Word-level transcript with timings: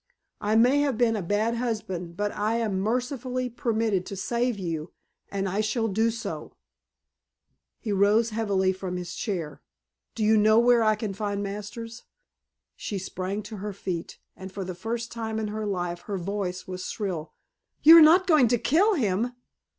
I 0.41 0.55
may 0.55 0.79
have 0.79 0.97
been 0.97 1.15
a 1.15 1.21
bad 1.21 1.57
husband 1.57 2.17
but 2.17 2.31
I 2.31 2.55
am 2.55 2.79
mercifully 2.79 3.51
permitted 3.51 4.03
to 4.07 4.15
save 4.15 4.57
you, 4.57 4.93
and 5.29 5.47
I 5.47 5.61
shall 5.61 5.87
do 5.87 6.09
so." 6.09 6.55
He 7.77 7.91
rose 7.91 8.31
heavily 8.31 8.73
from 8.73 8.97
his 8.97 9.13
chair. 9.13 9.61
"Do 10.15 10.23
you 10.23 10.37
know 10.37 10.57
where 10.57 10.81
I 10.81 10.95
can 10.95 11.13
find 11.13 11.43
Masters?" 11.43 12.01
She 12.75 12.97
sprang 12.97 13.43
to 13.43 13.57
her 13.57 13.73
feet 13.73 14.17
and 14.35 14.51
for 14.51 14.63
the 14.63 14.73
first 14.73 15.11
time 15.11 15.37
in 15.37 15.49
her 15.49 15.67
life 15.67 16.01
her 16.09 16.17
voice 16.17 16.67
was 16.67 16.87
shrill. 16.89 17.33
"You 17.83 17.95
are 17.97 18.01
not 18.01 18.25
going 18.25 18.47
to 18.47 18.57
kill 18.57 18.95
him?" 18.95 19.33